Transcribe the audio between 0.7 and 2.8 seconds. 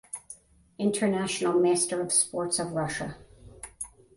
International Master of Sports of